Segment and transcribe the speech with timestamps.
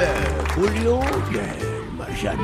[0.00, 1.00] Eh, Julio
[1.32, 2.42] y el marciano.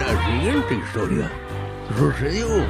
[0.00, 1.30] La siguiente historia
[1.96, 2.64] sucedió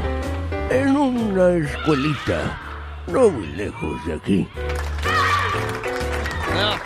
[0.70, 2.58] en una escuelita
[3.06, 4.48] no muy lejos de aquí.
[6.54, 6.76] No.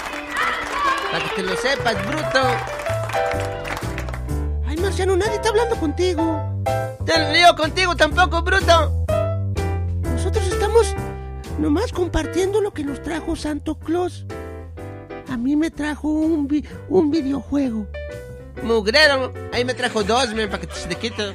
[1.11, 2.41] Para que te lo sepas, bruto.
[4.67, 6.63] Ay, Marciano, nadie está hablando contigo.
[7.05, 9.05] Te lío contigo tampoco, bruto.
[10.03, 10.95] Nosotros estamos
[11.63, 14.27] nomás compartiendo lo que nos trajo Santo Claus.
[15.31, 17.87] A mí me trajo un, vi- un videojuego.
[18.65, 19.33] Mugrero.
[19.53, 21.35] Ahí me trajo dos, men, para que se te quite.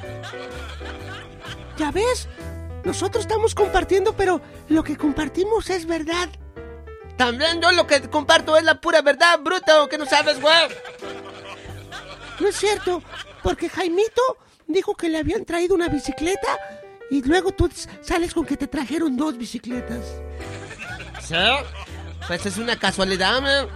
[1.77, 2.27] ¿Ya ves?
[2.83, 6.29] Nosotros estamos compartiendo, pero lo que compartimos es verdad.
[7.15, 10.67] También yo lo que comparto es la pura verdad, bruto, que no sabes, güey.
[12.39, 13.01] No es cierto,
[13.43, 14.21] porque Jaimito
[14.67, 16.59] dijo que le habían traído una bicicleta
[17.09, 17.69] y luego tú
[18.01, 20.03] sales con que te trajeron dos bicicletas.
[21.21, 21.35] ¿Sí?
[22.27, 23.67] Pues es una casualidad, man.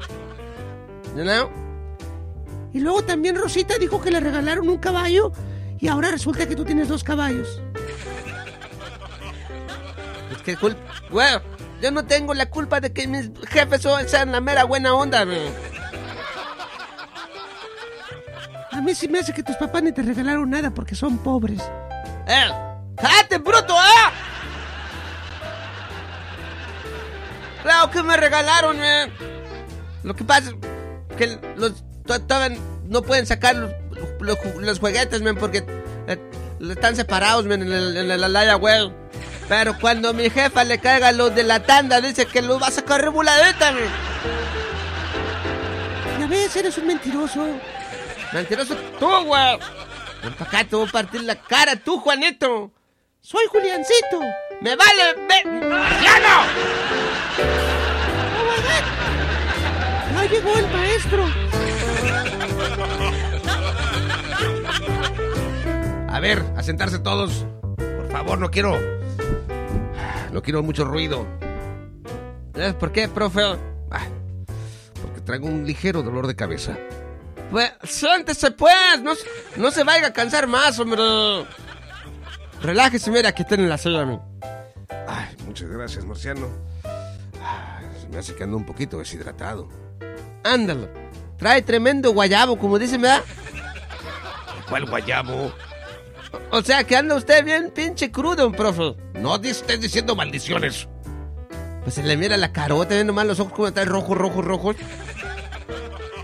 [1.15, 1.49] You know?
[2.73, 5.31] Y luego también Rosita dijo que le regalaron un caballo
[5.79, 7.61] y ahora resulta que tú tienes dos caballos.
[10.31, 10.81] Es que culpa.
[11.09, 11.39] Güey,
[11.81, 15.37] yo no tengo la culpa de que mis jefes sean la mera buena onda, man.
[18.71, 21.61] A mí sí me hace que tus papás ni te regalaron nada porque son pobres.
[22.27, 22.70] ¡Eh!
[22.97, 24.11] ¡Cállate, bruto, eh!
[27.63, 29.11] Claro que me regalaron, man.
[30.03, 31.83] Lo que pasa es que los
[32.27, 33.71] todavía no pueden sacar los,
[34.19, 35.63] los, los juguetes, man, porque
[36.07, 36.17] eh,
[36.71, 38.91] están separados, man, en, el- en la laya, güey.
[39.47, 42.71] Pero cuando mi jefa le caiga los de la tanda, dice que los va a
[42.71, 43.81] sacar rebuladita, man.
[46.19, 47.45] Ya ves, eres un mentiroso.
[48.33, 49.59] Mentiroso tú, güey.
[50.23, 52.71] Ven pa' acá, te voy a partir la cara, tú, Juanito.
[53.23, 54.19] Soy Juliancito.
[54.61, 55.15] ¡Me vale!
[55.69, 56.43] ¡Marciano!
[60.15, 61.25] Ya llegó el maestro.
[66.09, 67.45] A ver, a sentarse todos.
[67.77, 68.79] Por favor, no quiero.
[70.31, 71.27] No quiero mucho ruido.
[72.55, 73.41] ¿Sabes por qué, profe?
[73.91, 74.07] Ah,
[74.99, 76.75] porque traigo un ligero dolor de cabeza.
[77.51, 78.99] Pues, siéntese, pues.
[79.03, 79.13] No,
[79.57, 81.01] no se vaya a cansar más, hombre.
[82.61, 84.19] Relájese, mira, que tiene la silla, mi.
[85.07, 86.47] Ay, muchas gracias, Marciano.
[87.99, 89.67] Se me hace que ando un poquito deshidratado.
[90.43, 90.89] Ándalo.
[91.37, 93.23] Trae tremendo guayabo, como dicen, ¿verdad?
[94.69, 95.51] ¿Cuál guayabo?
[96.51, 98.95] O sea, que anda usted bien pinche crudo, profe.
[99.15, 100.87] No estés diciendo maldiciones.
[101.83, 104.75] Pues se le mira la carota, viendo mal los ojos como están rojos, rojos, rojos.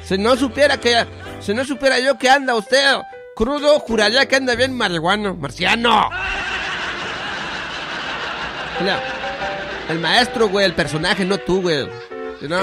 [0.04, 1.06] Si no supiera que...
[1.40, 2.98] Si no supiera yo que anda usted
[3.36, 5.36] crudo, juraría que anda bien marihuano.
[5.36, 6.10] Marciano.
[9.90, 11.86] El maestro, güey, el personaje, no tú, güey.
[12.40, 12.60] ¿Sí, ¿No?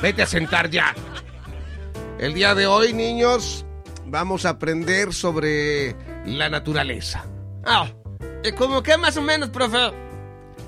[0.00, 0.94] Vete a sentar ya.
[2.18, 3.64] El día de hoy, niños,
[4.06, 7.24] vamos a aprender sobre la naturaleza.
[7.64, 7.88] Ah,
[8.44, 9.90] ¿y como qué más o menos, profe?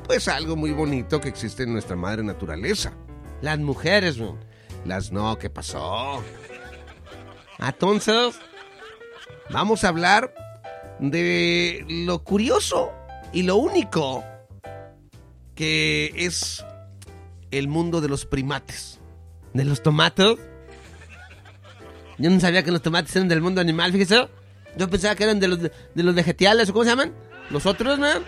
[0.07, 2.93] Pues algo muy bonito que existe en nuestra madre naturaleza.
[3.43, 4.35] Las mujeres, güey.
[4.85, 6.23] Las no, ¿qué pasó?
[7.59, 8.41] Entonces,
[9.53, 10.33] Vamos a hablar
[11.01, 12.93] de lo curioso
[13.33, 14.25] y lo único
[15.55, 16.65] que es
[17.51, 19.01] el mundo de los primates.
[19.53, 20.37] ¿de los tomates?
[22.19, 24.29] Yo no sabía que los tomates eran del mundo animal, fíjese.
[24.77, 27.13] Yo pensaba que eran de los, de, los vegetales, ¿o cómo se llaman?
[27.51, 28.23] Los otros, man.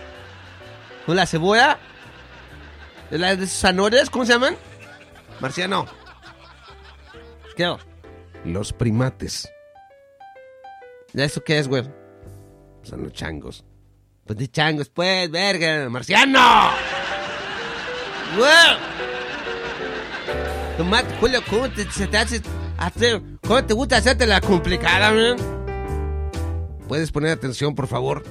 [1.06, 1.78] ¿O la cebolla?
[3.10, 4.10] ¿De las de zanahorias?
[4.10, 4.56] ¿Cómo se llaman?
[5.40, 5.86] Marciano,
[7.56, 7.74] ¿Qué?
[8.44, 9.48] los primates
[11.12, 11.84] ¿Ya eso qué es, güey?
[12.82, 13.64] son los changos.
[14.26, 16.70] Pues de changos, pues, verga, marciano.
[18.36, 18.52] Güey.
[20.76, 22.40] Tomate, Julio, ¿cómo te, se hace
[22.78, 25.36] hacer, cómo te gusta hacerte la complicada, man?
[26.88, 28.22] ¿Puedes poner atención, por favor?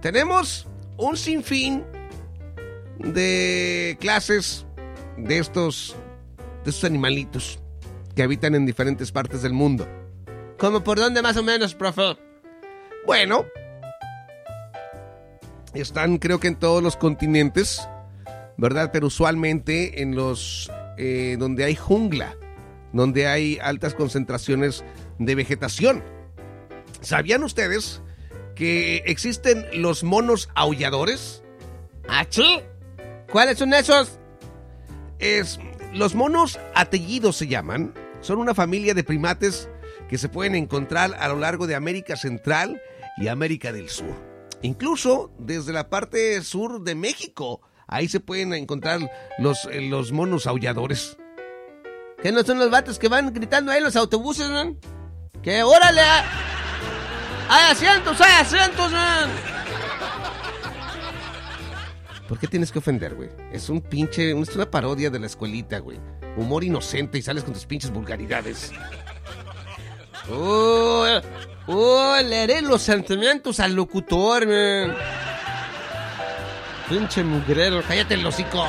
[0.00, 0.66] Tenemos
[0.96, 1.84] un sinfín
[2.98, 4.66] de clases
[5.16, 5.96] de estos,
[6.64, 7.58] de estos animalitos
[8.14, 9.88] que habitan en diferentes partes del mundo.
[10.58, 12.16] ¿Cómo por dónde más o menos, profe?
[13.06, 13.44] Bueno,
[15.80, 17.88] están creo que en todos los continentes,
[18.56, 18.90] ¿verdad?
[18.92, 22.36] Pero usualmente en los eh, donde hay jungla,
[22.92, 24.84] donde hay altas concentraciones
[25.18, 26.02] de vegetación.
[27.00, 28.02] ¿Sabían ustedes
[28.54, 31.42] que existen los monos aulladores?
[32.08, 32.60] ¿Achí?
[33.30, 34.18] ¿Cuáles son esos?
[35.18, 35.58] Es,
[35.92, 37.92] los monos atellidos se llaman.
[38.20, 39.68] Son una familia de primates
[40.08, 42.80] que se pueden encontrar a lo largo de América Central
[43.18, 44.35] y América del Sur.
[44.62, 47.60] Incluso desde la parte sur de México.
[47.86, 49.00] Ahí se pueden encontrar
[49.38, 51.16] los, eh, los monos aulladores.
[52.22, 54.78] ¿Qué no son los vatos que van gritando ahí los autobuses, man?
[55.42, 56.00] Que órale,
[57.48, 59.30] hay asientos, hay asientos, man.
[62.28, 63.28] ¿Por qué tienes que ofender, güey?
[63.52, 66.00] Es un pinche, es una parodia de la escuelita, güey.
[66.36, 68.72] Humor inocente y sales con tus pinches vulgaridades.
[70.30, 71.06] Oh,
[71.68, 74.96] oh, leeré los sentimientos al locutor, man.
[76.88, 78.64] Pinche mugrero, cállate el hocico.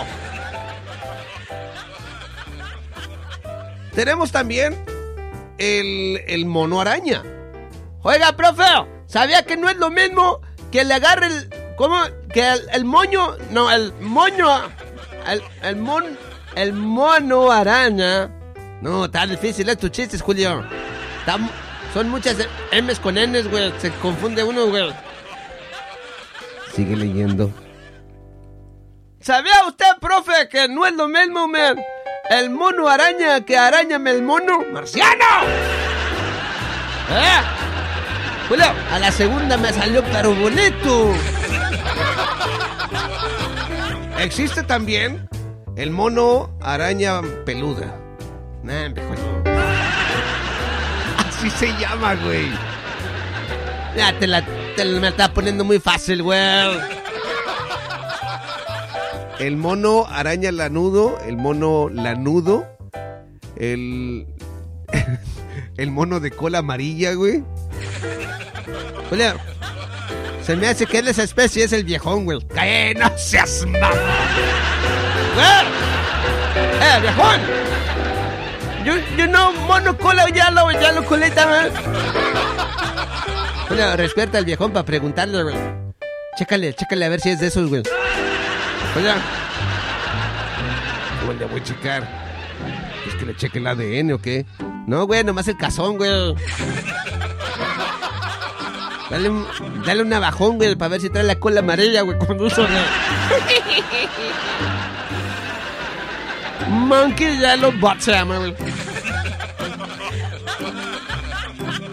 [3.93, 4.77] Tenemos también
[5.57, 7.23] el, el mono araña.
[8.03, 8.63] Oiga, profe,
[9.07, 11.49] ¿sabía que no es lo mismo que le agarre el...
[11.75, 11.97] ¿Cómo?
[12.31, 13.35] Que el, moño...
[13.51, 14.47] No, el moño...
[15.27, 16.03] El, el mon...
[16.55, 18.29] El mono araña...
[18.81, 20.63] No, está difícil es tus chistes, Julio.
[21.93, 22.37] Son muchas
[22.71, 23.73] M's con N's, güey.
[23.79, 24.93] Se confunde uno, güey.
[26.73, 27.51] Sigue leyendo.
[29.19, 31.77] ¿Sabía usted, profe, que no es lo mismo, man?
[32.29, 35.25] El mono araña que arañame el mono marciano.
[37.09, 37.41] ¿Eh?
[38.47, 41.13] Julio, a la segunda me salió pero bonito.
[44.19, 45.27] Existe también
[45.75, 47.97] el mono araña peluda.
[48.63, 49.46] Nah, Julio.
[51.37, 52.47] Así se llama, güey.
[53.95, 54.43] Ya te la,
[54.75, 56.39] te la- me la está poniendo muy fácil, güey.
[59.39, 62.65] El mono araña lanudo, el mono lanudo,
[63.55, 64.25] el...
[65.77, 67.43] el mono de cola amarilla, güey.
[69.09, 69.33] Julio,
[70.43, 72.39] se me hace que él esa especie es el viejón, güey.
[72.53, 73.91] ¡Cae, no seas mamón!
[75.37, 75.63] ¡Eh!
[76.81, 77.66] ¡Eh, viejón!
[78.87, 81.69] You, you know, mono cola yellow, yellow colita, man.
[83.67, 85.55] Julio, despierta al viejón para preguntarle, güey.
[86.37, 87.83] Chécale, chécale a ver si es de esos, güey.
[88.93, 89.11] Julio,
[91.25, 92.07] Bueno, le voy a checar.
[93.07, 94.45] ¿Es que le cheque el ADN o qué?
[94.87, 96.09] no, güey, nomás el cazón, güey.
[99.09, 99.47] Dale, un-
[99.85, 102.83] dale un navajón, güey, para ver si trae la cola amarilla, güey, cuando uso, güey.
[106.69, 108.53] Monkey Yellow Bot se llama, güey.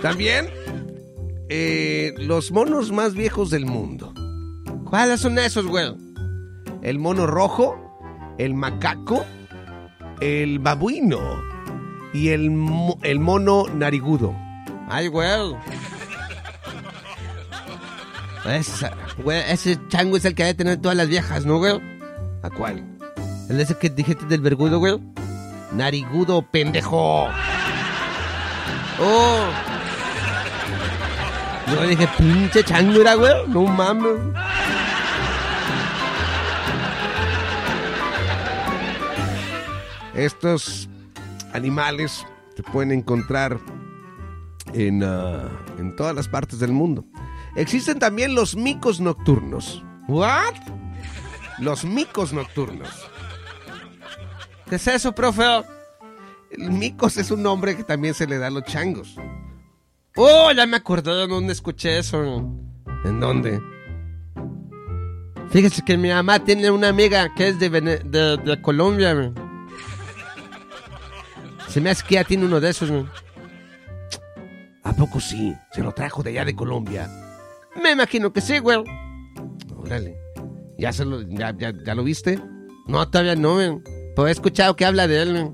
[0.04, 0.50] También,
[1.48, 4.12] eh, los monos más viejos del mundo.
[4.88, 5.94] ¿Cuáles son esos, güey?
[6.82, 7.74] El mono rojo,
[8.38, 9.24] el macaco,
[10.20, 11.18] el babuino
[12.12, 14.36] y el, mo- el mono narigudo.
[14.88, 15.54] Ay, güey.
[18.46, 18.92] Esa,
[19.22, 21.80] güey, ese chango es el que debe tener todas las viejas, ¿no, güey?
[22.42, 22.84] ¿A cuál?
[23.48, 25.00] El ese que dijiste del vergudo, güey.
[25.72, 27.26] Narigudo, pendejo.
[29.00, 29.46] Oh.
[31.66, 33.48] Yo dije, pinche chango era, güey.
[33.48, 34.20] No mames.
[40.14, 40.88] Estos
[41.52, 42.24] animales
[42.56, 43.58] se pueden encontrar
[44.72, 47.04] en, ah, en todas las partes del mundo.
[47.56, 49.84] Existen también los micos nocturnos.
[50.08, 50.54] ¿What?
[51.58, 52.88] Los micos nocturnos.
[54.68, 55.44] ¿Qué es eso, profe?
[56.50, 59.16] El micos es un nombre que también se le da a los changos.
[60.16, 62.22] Oh, ya me acordé de dónde escuché eso.
[63.04, 63.60] ¿En dónde?
[65.50, 69.32] Fíjese que mi mamá tiene una amiga que es de, Vene- de, Colombia, güey.
[71.68, 72.90] Se me hace que ya tiene uno de esos.
[74.84, 75.54] ¿A poco sí?
[75.72, 77.08] Se lo trajo de allá de Colombia.
[77.82, 78.84] Me imagino que sí, güey.
[79.76, 80.16] Órale.
[80.78, 82.38] ¿Ya, se lo, ya, ya, ya lo viste?
[82.86, 83.80] No, todavía no, güey.
[84.14, 85.50] Pero he escuchado que habla de él.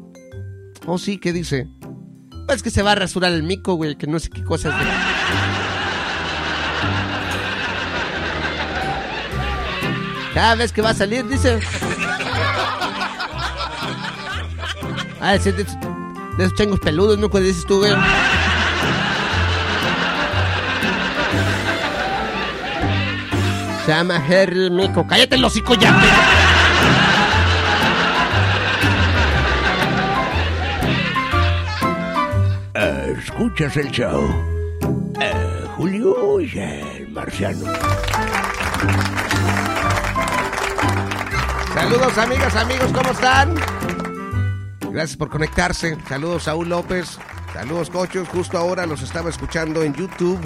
[0.87, 1.67] Oh, sí, ¿qué dice?
[2.51, 4.75] Pues que se va a rasurar el mico, güey, que no sé qué cosas.
[4.75, 4.89] güey.
[10.35, 11.61] Cada vez que va a salir, dice.
[15.21, 17.29] Ah, ese de, de esos changos peludos, ¿no?
[17.29, 17.93] Cuando dices tú, güey.
[23.87, 25.07] Se llama Harry Mico.
[25.07, 26.40] Cállate el hocico ya, güey.
[33.23, 34.23] Escuchas el show.
[35.21, 37.67] Eh, Julio y el marciano.
[41.75, 43.55] Saludos amigas, amigos, ¿cómo están?
[44.91, 45.99] Gracias por conectarse.
[46.09, 47.19] Saludos Saúl López.
[47.53, 48.27] Saludos cochos.
[48.27, 50.41] Justo ahora los estaba escuchando en YouTube.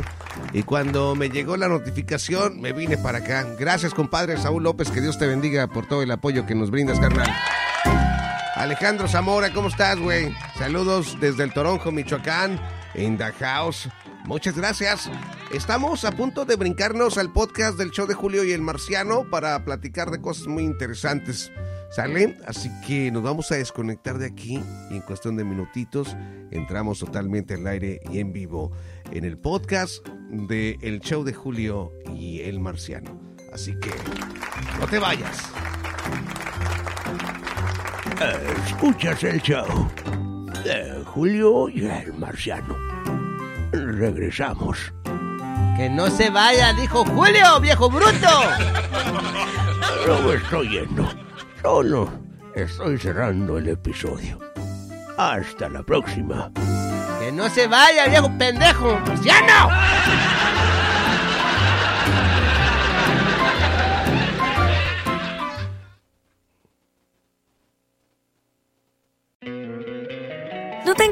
[0.53, 3.47] Y cuando me llegó la notificación, me vine para acá.
[3.57, 4.91] Gracias, compadre Saúl López.
[4.91, 7.33] Que Dios te bendiga por todo el apoyo que nos brindas, carnal.
[8.55, 10.33] Alejandro Zamora, ¿cómo estás, güey?
[10.57, 12.61] Saludos desde el Toronjo, Michoacán,
[12.95, 13.89] in the house.
[14.27, 15.11] Muchas gracias.
[15.53, 19.65] Estamos a punto de brincarnos al podcast del show de Julio y el Marciano para
[19.65, 21.51] platicar de cosas muy interesantes.
[21.91, 22.37] ¿Sale?
[22.47, 26.17] Así que nos vamos a desconectar de aquí y en cuestión de minutitos
[26.51, 28.73] entramos totalmente al aire y en vivo
[29.13, 33.21] en el podcast de El Show de Julio y el Marciano.
[33.53, 33.91] Así que
[34.81, 35.39] no te vayas.
[38.67, 39.91] Escuchas el show.
[40.63, 42.77] De Julio y el marciano.
[43.73, 44.93] Regresamos.
[45.77, 48.29] Que no se vaya, dijo Julio, viejo bruto.
[50.07, 51.09] No me estoy yendo.
[51.63, 52.09] Solo
[52.55, 54.39] estoy cerrando el episodio.
[55.19, 56.51] Hasta la próxima.
[57.21, 58.99] Que no se vaya, viejo pendejo.
[59.07, 60.34] ¡Marciano!